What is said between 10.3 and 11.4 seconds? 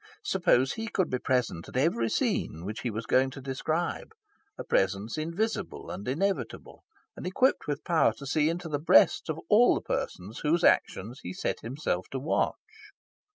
whose actions he